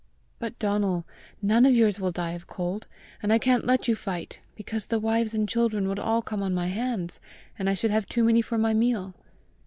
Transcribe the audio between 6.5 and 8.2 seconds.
my hands, and I should have